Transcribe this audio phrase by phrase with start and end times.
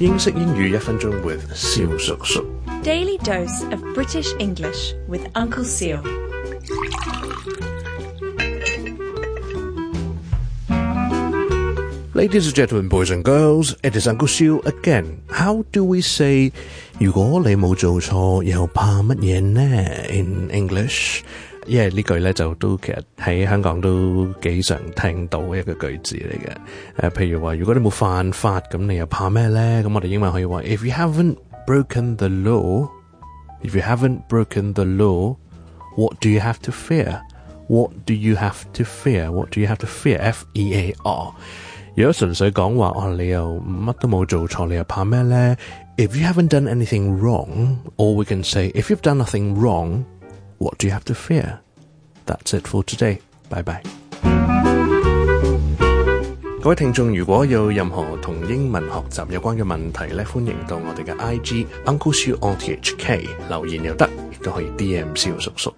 [0.00, 2.44] 英式英语一分钟 with 蕭叔叔。
[2.82, 5.62] Daily dose of British English with Uncle
[12.12, 15.20] Ladies and gentlemen, boys and girls, it is Uncle Seal again.
[15.30, 16.50] How do we say
[20.10, 21.24] in English。
[21.66, 26.38] 因呢句咧就都其實喺香港都幾常聽到一個句子嚟
[27.04, 27.10] 嘅。
[27.10, 29.82] 誒，譬如話如果你冇犯法，咁你又怕咩咧？
[29.82, 32.88] 咁我哋英文可以話：If you haven't broken the law,
[33.62, 35.36] if you haven't broken the law,
[35.96, 37.20] what do you have to fear?
[37.68, 39.30] What do you have to fear?
[39.30, 40.18] What do you have to fear?
[40.20, 41.32] F E A R。
[41.96, 45.56] 如果純粹講話，哦，你又乜都冇做錯，你又怕咩咧
[45.96, 50.04] ？If you haven't done anything wrong, or we can say if you've done nothing wrong。
[50.58, 51.58] What do you have to fear?
[52.26, 53.18] That's it for today.
[53.50, 53.82] Bye bye.
[56.62, 65.74] 各位听众，如果有任何同英文学习有关嘅问题咧，欢迎到我哋嘅 I G Uncle s u on thk 留言又得，亦都可以 D M 小 u 叔叔。